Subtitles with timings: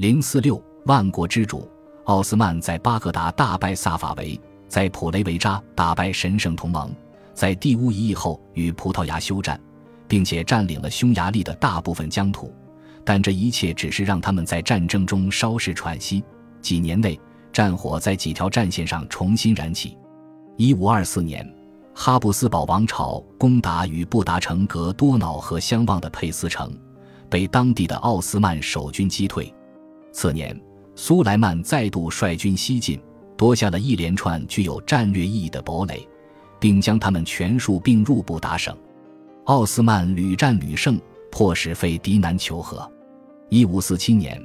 [0.00, 1.70] 零四六万国之主
[2.04, 6.90] 奥斯曼在巴格达大败萨法维，在普雷维扎打败神圣同盟，
[7.34, 9.60] 在第乌一役后与葡萄牙休战，
[10.08, 12.50] 并且占领了匈牙利的大部分疆土。
[13.04, 16.24] 但这一切只是让他们在战争中稍事喘息。
[16.62, 17.20] 几年内，
[17.52, 19.98] 战火在几条战线上重新燃起。
[20.56, 21.46] 一五二四年，
[21.94, 26.74] 哈布斯堡王朝攻打与布达城隔多瑙河相望的佩斯城，
[27.28, 29.54] 被当地的奥斯曼守军击退。
[30.12, 30.58] 次年，
[30.94, 33.00] 苏莱曼再度率军西进，
[33.36, 36.06] 夺下了一连串具有战略意义的堡垒，
[36.58, 38.76] 并将他们全数并入布达省。
[39.44, 42.90] 奥斯曼屡战屡胜，迫使费迪南求和。
[43.48, 44.40] 一五四七年，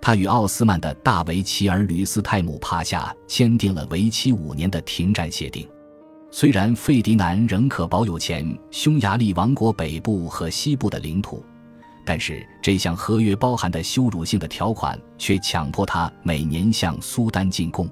[0.00, 5.68] 他与奥斯曼的大维齐尔吕斯泰姆帕夏签订了为期五年的停战协定。
[6.30, 11.42] 虽然费迪南仍可保有前匈牙利王国北部和西部的领土，
[12.06, 17.90] 但是这项合约包含的羞辱性的条款却强迫他每年向苏丹进贡。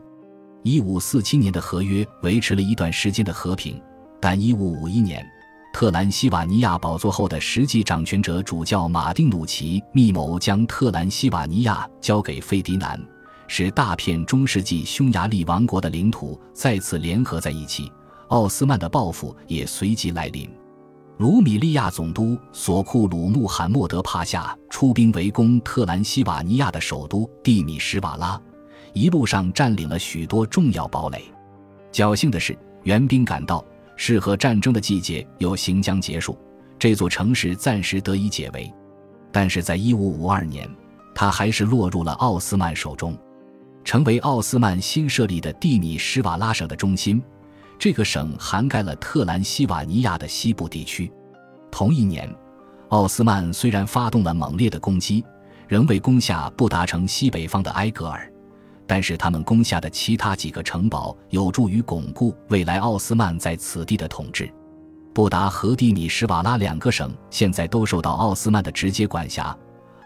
[0.63, 3.79] 一五四七年的合约维持了一段时间的和平，
[4.21, 5.27] 但一五五一年。
[5.75, 12.99] 特兰西瓦尼亚宝座后的实际掌权者主教马丁努奇密谋将特兰西瓦尼亚交给费迪南，
[13.49, 17.91] 使大片中世纪匈牙利王国的领土再次联合在一起。
[18.29, 20.49] 奥斯曼的报复也随即来临。
[21.19, 28.41] 卢米利亚总督索库鲁穆罕默德帕夏出兵围攻特兰西瓦尼亚的首都蒂米什瓦拉，
[28.93, 31.23] 一路上占领了许多重要堡垒。
[31.93, 33.65] 侥幸的是，援兵赶到。
[33.97, 36.37] 适合战争的季节又行将结束，
[36.81, 38.69] 这座城市暂时得以解围。
[39.31, 40.69] 但是在1552年，
[41.15, 43.17] 它还是落入了奥斯曼手中，
[43.85, 47.23] 成为奥斯曼新设立的蒂米施瓦拉省的中心。
[47.79, 51.11] 这个省涵盖了特兰西瓦尼亚的西部地区。
[51.71, 52.33] 同一年，
[52.89, 55.25] 奥斯曼虽然发动了猛烈的攻击，
[55.69, 58.31] 仍未攻下布达城西北方的埃格尔。
[58.87, 64.53] 但是他们攻下的其他几个城堡有助于巩固未来奥斯曼在此地的统治。
[65.15, 69.57] 布达和蒂米什瓦拉两个省现在都受到奥斯曼的直接管辖。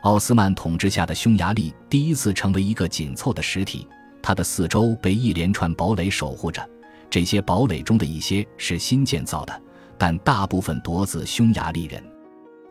[0.02, 3.88] 奥斯曼统治下的匈牙利第一次成为一个紧凑的实体，
[4.22, 6.64] 它的四周被一连串堡垒守护着。
[7.10, 9.62] 这些堡垒中的一些是新建造的，
[9.96, 12.02] 但大部分夺自匈牙利人。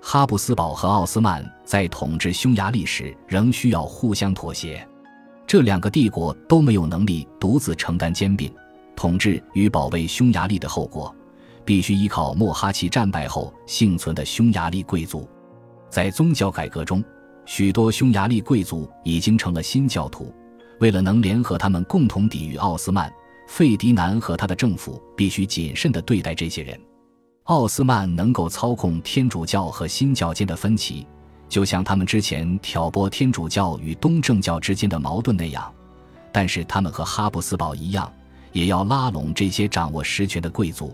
[0.02, 4.88] 哈布斯堡和奥斯曼在统治匈牙利时仍需要互相妥协。
[5.46, 8.54] 这两个帝国都没有能力独自承担兼并
[8.96, 11.14] 统治与保卫匈牙利的后果，
[11.66, 15.28] 必须依靠莫哈奇战败后幸存的匈牙利贵族。
[15.90, 17.04] 在宗教改革中，
[17.46, 20.34] 许多匈牙利贵族已经成了新教徒。
[20.80, 23.12] 为了能联合他们共同抵御奥斯曼，
[23.48, 26.80] 费迪南和他的政府必须谨慎地对待这些人。
[27.46, 31.08] 奥斯曼能够操控天主教和新教间的分歧。
[31.50, 35.74] 就像他们之前挑拨天主教与东正教之间的矛盾那样，
[36.30, 38.12] 但是他们和哈布斯堡一样，
[38.52, 40.94] 也要拉拢这些掌握实权的贵族。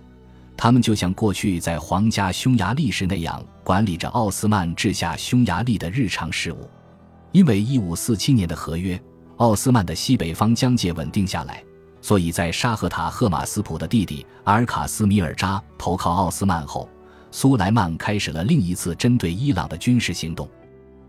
[0.55, 6.69] 他们就像过去在皇家匈牙利时那样，管理着奥斯曼治下匈牙利的日常事务。
[7.31, 9.01] 因为一五四七年的合约，
[9.37, 11.63] 奥斯曼的西北方疆界稳定下来，
[12.03, 16.87] 所以在沙赫塔赫马斯普的弟弟阿尔卡斯米尔扎投靠奥斯曼后。
[17.31, 20.47] 苏莱曼开始了另一次针对伊朗的军事行动。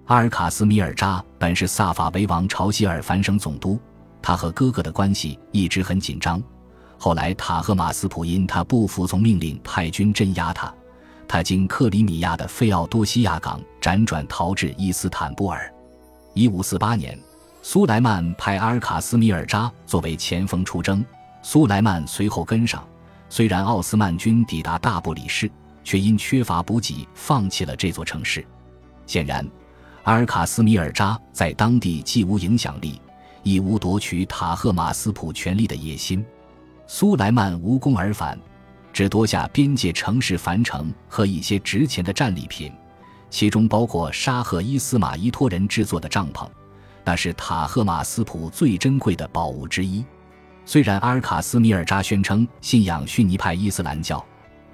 [0.06, 3.78] 阿尔卡斯米尔扎本是萨法维王朝希尔凡省总督，
[4.22, 6.42] 他和哥哥的关系一直很紧张。
[6.96, 10.72] 后来塔赫马斯普因他不服从命令派军镇压他，
[11.28, 15.70] 他经克里米亚的费奥多西亚港辗转逃至伊斯坦布尔。
[16.32, 17.18] 一五四八年，
[17.66, 21.02] 苏莱曼派阿尔卡斯米尔扎作为前锋出征，
[21.40, 22.86] 苏莱曼随后跟上。
[23.30, 25.50] 虽然奥斯曼军抵达大布里市。
[25.82, 28.44] 却因缺乏补给，放弃了这座城市。
[29.06, 29.46] 显然，
[30.02, 33.00] 阿尔卡斯米尔扎在当地既无影响力，
[33.42, 36.24] 亦无夺取塔赫马斯普权力的野心。
[36.86, 38.38] 苏莱曼无功而返，
[38.92, 42.72] 只夺下边界城市樊城和一些值钱的战利品，
[43.30, 46.46] 其中包括沙赫伊斯马伊托人制作的帐篷，
[47.04, 50.04] 那是塔赫马斯普最珍贵的宝物之一。
[50.64, 54.24] 虽然阿尔卡斯米尔扎宣称信仰逊尼派伊斯兰教。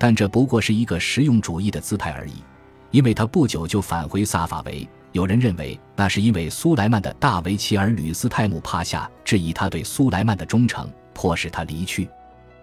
[0.02, 2.42] 但这不过是一个实用主义的姿态而已，
[2.90, 4.88] 因为他不久就返回萨法维。
[5.12, 12.08] 有人认为那是因为苏莱曼的大维齐尔吕斯泰姆帕夏质疑他对苏莱曼的忠诚，迫使他离去。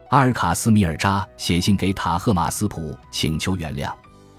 [0.10, 3.94] 阿尔卡斯米尔扎写信给塔赫马斯普请求原谅，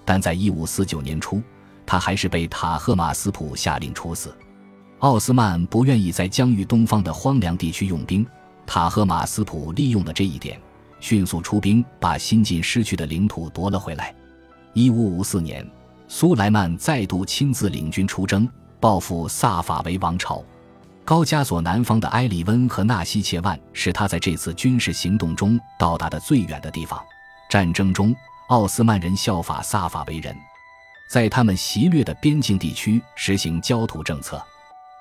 [0.05, 1.41] 但在一五四九年初，
[1.87, 4.37] 他还是被塔赫马斯普下令处死。
[5.01, 8.27] 奥斯曼不愿意在疆域东方的荒凉地区用兵，
[8.67, 10.61] 塔赫马斯普利用了这一点。
[10.99, 14.13] 迅速出兵，把新近失去的领土夺了回来。
[14.73, 15.65] 一五五四年，
[16.09, 18.49] 苏莱曼再度亲自领军出征，
[18.81, 20.43] 报复萨法维王朝。
[21.05, 27.01] 高加索南方的埃里温和纳西切万是他在这次军事行动中到达的最远的地方。
[27.49, 28.13] 战争中，
[28.49, 30.37] 奥斯曼人效法萨法维人，
[31.09, 34.45] 在他们袭掠的边境地区实行焦土政策。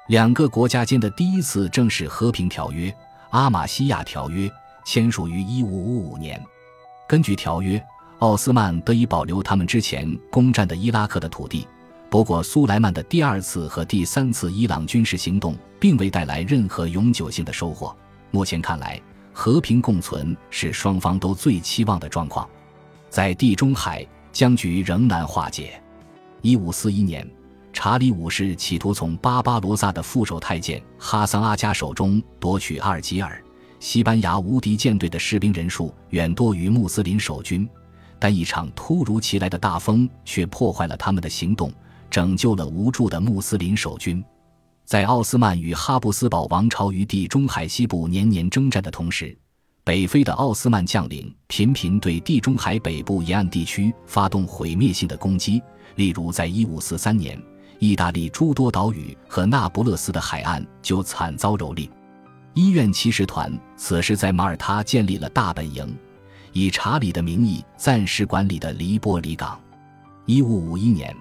[0.07, 2.89] 两个国家间的第一次正式和平条约
[3.31, 4.47] 《阿玛西亚条约》
[4.85, 6.41] 签署于1555年。
[7.09, 7.81] 根据条约，
[8.19, 11.67] 奥斯曼得以保留他们之前攻占的伊拉克的土地。
[12.09, 17.93] 不过，苏莱曼的第二次和第三次伊朗军事行动并未带来任何永久性的收获。
[18.31, 19.01] 目前看来，
[19.33, 22.47] 和平共存是双方都最期望的状况。
[23.09, 25.81] 在地中海，僵局仍难化解。
[26.41, 27.29] 一五四一年，
[27.79, 33.39] 查理五世企图从巴巴罗萨的副手太监哈桑阿加手中夺取阿尔及尔。
[33.79, 37.69] 西班牙无敌舰队的士兵人数远多于穆斯林守军，
[38.17, 41.71] 但一场突如其来的大风却破坏了他们的行动。
[42.09, 44.25] 拯救了无助的穆斯林守军，
[44.83, 49.37] 在奥斯曼与哈布斯堡王朝于地中海西部年年征战的同时，
[49.83, 55.61] 北非的奥斯曼将领频频对地中海北部沿岸地区发动毁灭性的攻击。
[55.95, 57.41] 例如，在1543年，
[57.79, 61.89] 意大利诸多岛屿和那不勒斯的海岸就惨遭蹂躏。
[62.53, 65.95] 医院骑士团此时在马耳他建立了大本营，
[66.53, 69.59] 以查理的名义暂时管理的黎波里港。
[70.25, 71.15] 1551年。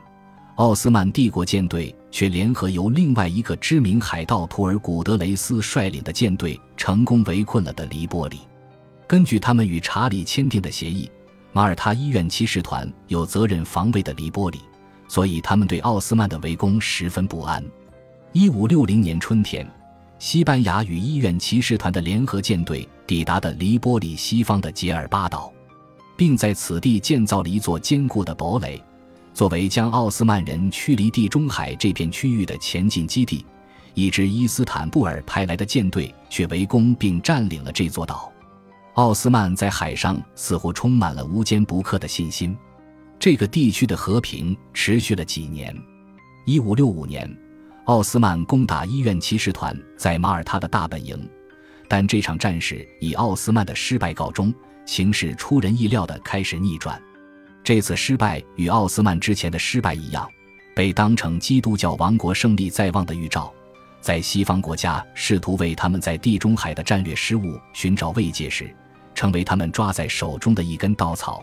[0.56, 8.40] 奥斯曼帝国舰队却联合由另外一个知名海盗图尔古德雷斯率领的舰队，成功围困了的黎波里。
[9.06, 11.10] 根据他们与查理签订的协议，
[11.52, 14.62] 马耳他医院骑士团有责任防卫的黎波里，
[15.08, 17.64] 所以他们对奥斯曼的围攻十分不安。
[18.32, 19.66] 一五六零年春天，
[20.18, 25.52] 西班牙与医院骑士团的联合舰队抵达的黎波里西方的杰尔巴岛，
[26.16, 28.82] 并在此地建造了一座坚固的堡垒。
[29.32, 33.44] 作为将奥斯曼人驱离地中海这片区域的前进基地，
[33.92, 38.32] 一支伊斯坦布尔派来的舰队却围攻并占领了这座岛。
[38.94, 42.56] 奥斯曼在海上似乎充满了无坚不克的信心。
[43.18, 45.76] 这个地区的和平持续了几年。
[46.44, 47.28] 一五六五年，
[47.86, 51.28] 奥斯曼攻打医院骑士团在马耳他的大本营，
[51.88, 54.54] 但这场战事以奥斯曼的失败告终，
[54.84, 57.00] 形势出人意料地开始逆转。
[57.64, 60.28] 这次失败与奥斯曼之前的失败一样，
[60.74, 63.52] 被当成基督教王国胜利在望的预兆。
[64.00, 68.72] 在西方国家试图为他们在地中海的战略失误寻找慰藉时，
[69.16, 71.42] 成为他们抓在手中的一根稻草。